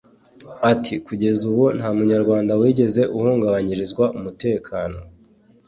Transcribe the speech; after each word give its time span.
Ati 0.71 0.93
“Kugeza 1.07 1.41
ubu 1.49 1.65
nta 1.77 1.89
Munyarwanda 1.97 2.51
wigeze 2.61 3.01
ahungabanyirizwa 3.15 4.05
umutekano 4.17 4.97